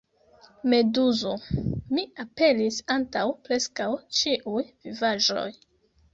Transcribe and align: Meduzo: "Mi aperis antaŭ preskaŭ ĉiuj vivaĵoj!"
Meduzo: 0.73 1.33
"Mi 1.97 2.05
aperis 2.23 2.81
antaŭ 2.95 3.27
preskaŭ 3.49 3.87
ĉiuj 4.23 4.67
vivaĵoj!" 4.73 5.47